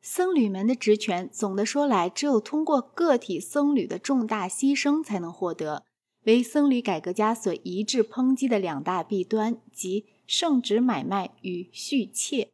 [0.00, 5.84] 僧侣们的职权，总的说来，只有通过个体僧侣的重大牺牲才能获得，
[6.24, 12.50] 为僧侣改革家所一致抨击的两大弊端，即圣职买卖与续妾。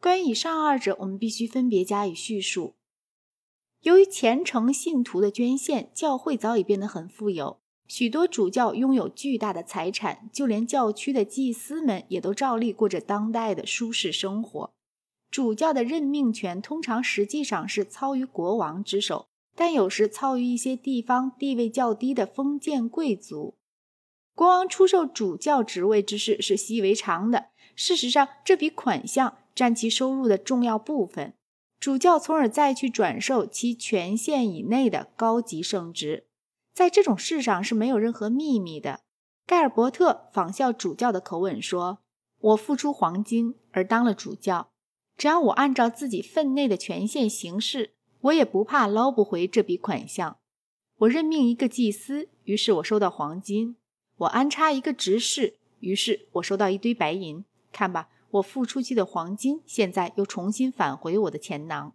[0.00, 2.74] 关于以上二者，我们必须分别加以叙述。
[3.82, 14.72] 由于虔诚信徒的捐献，教会早已变得很富有，许多主教拥有巨大的财产，就连教区的祭司们也都照例过着当代的舒适生活。
[15.30, 23.56] 主教的任命权通常实际上是操于国王之手，但有时操于一些地方地位较低的封建贵族。
[24.34, 27.46] 国王出售主教职位之事是习以为常的。
[27.76, 31.34] 事实上，这笔款项占其收入的重要部分。
[31.78, 36.26] 主教从而再去转授其权限以内的高级圣职，
[36.74, 39.00] 在这种事上是没有任何秘密的。
[39.46, 42.00] 盖尔伯特仿效主教的口吻说
[42.40, 44.70] ：“我付出黄金而当了主教。”
[45.20, 47.90] 只要我按照自己分内的权限行事，
[48.22, 50.38] 我也不怕捞不回这笔款项。
[51.00, 53.74] 我任命一个祭司，于是我收到黄金；
[54.16, 57.44] 我安插一个执事，于是我收到一堆白银。
[57.70, 61.92] 看吧，我付出去的黄金现在又重新返回我的钱囊。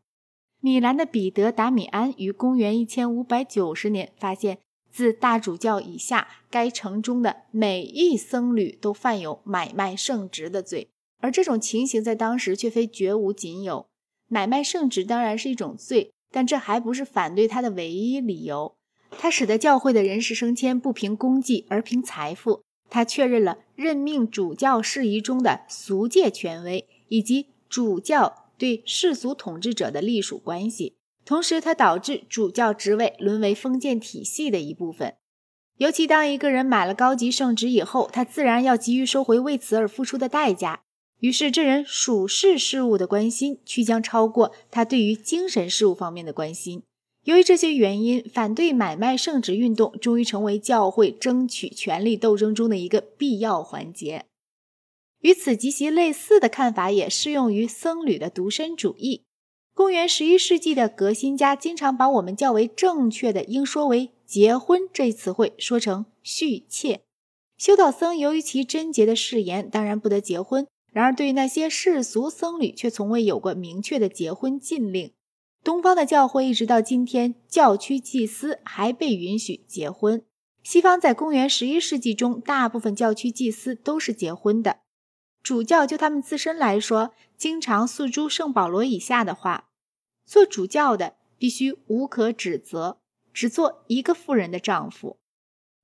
[0.61, 4.59] 米兰的彼得·达米安于公元一千五百九十年发现，
[4.91, 10.91] 自大主教以下，该城中的每一僧侣都犯有买卖圣职的罪。
[11.25, 13.87] 而这种情形在当时却非绝无仅有。
[14.27, 18.75] 买卖圣旨当然是一种罪，但这还不是反对他的唯一理由。
[19.17, 22.61] 他使得教会的人事升迁不凭功绩而凭财富。
[22.91, 30.93] 他确认了任命主教事宜中的俗界权威，以及主教对世俗统治者的隶属关系。
[31.25, 35.15] 同时，他导致主教职位沦为封建体系的一部分。
[35.77, 40.83] 尤其当一个人买了高级圣职以后，他自然要急于收回为此而付出的代价。
[41.19, 46.83] 于是，这人属世事物的关心，却将超过他对于精神事物方面的关心。
[47.23, 54.25] 由于这些原因，反对买卖圣旨运动终于成为教会争取权力斗争中的一个必要环节。
[55.21, 59.23] 与此极其类似的看法也适用于僧侣的独身主义。
[59.73, 67.01] 公元十一世纪的革新家经常把我们较为正确的应说为“结婚”这一词汇说成“续妾”。
[67.57, 70.67] 修道僧由于其贞洁的誓言，当然不得结婚。
[70.95, 75.11] 然而，对于那些世俗僧侣，却从未有过明确的结婚禁令。
[75.61, 80.23] 东方的教会一直到今天，教区祭司还被允许结婚。
[80.63, 84.77] 西方在公元十一世纪中，大部分教区祭司都是结婚的。
[85.43, 89.67] 主教就他们自身来说，经常诉诸圣保罗以下的话：
[90.25, 92.99] 做主教的必须无可指责，
[93.33, 95.17] 只做一个妇人的丈夫。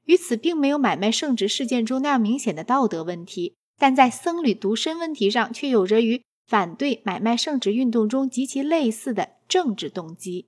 [0.05, 3.57] 与此并没有买卖圣职事件中那样明显的道德问题。
[3.81, 10.45] 但在僧侣独身问题上，却有着与反对买卖圣旨运动中极其类似的政治动机。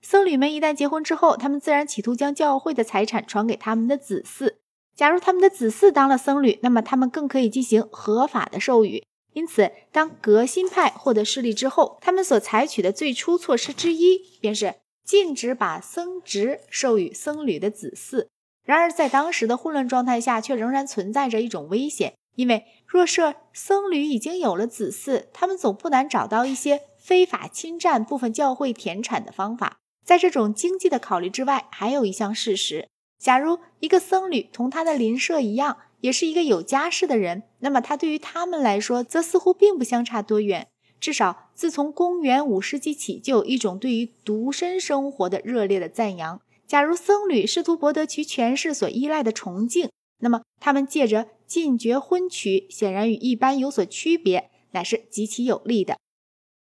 [0.00, 4.54] 僧侣们一旦结婚之后，他们自然企图将教会的财产传给他们的子嗣。
[4.96, 9.04] 假如他们的子嗣当了僧侣，那么他们更可以进行合法的授予。
[9.34, 18.28] 因此，当革新派获得势力之后，他们所采取的最初措施之一，便是禁止把僧职授予僧侣的子嗣。
[18.64, 22.14] 然而，在当时的混乱状态下，却仍然存在着一种危险。
[22.34, 29.78] 因为若是僧侣已经有了子嗣，他们总不难找到一些非法侵占部分教会田产的方法。
[30.04, 32.88] 在这种经济的考虑之外，还有一项事实：
[33.18, 40.68] 假如一个僧侣同他的邻舍一样，也是一个有家室的人，那么他对于他们来说，则似乎并不相差多远。
[40.98, 46.40] 至少自从公元五世纪起，就有一种对于独身生活的热烈的赞扬。
[46.66, 49.90] 假如僧侣试图博得其权势所依赖的崇敬，
[50.22, 55.98] 那么他们借着禁绝婚娶显然与一般有所区别，乃是极其有利的。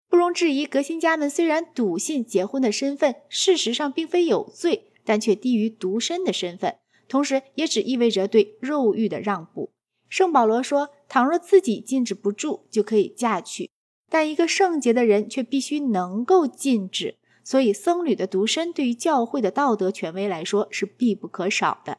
[0.09, 6.77] 不容置疑，革新家们虽然笃信结婚的身份事实上并非有罪，但却低于独身的身份，
[7.09, 9.71] 同时也只意味着对肉欲的让步。
[10.09, 13.71] 圣保罗说：“倘若自己禁止不住，就可以嫁娶；
[14.11, 17.17] 但一个圣洁的人却必须能够禁止。
[17.43, 21.99] 所以，僧侣的独身对于教会的道德权威来说是必不可少的。”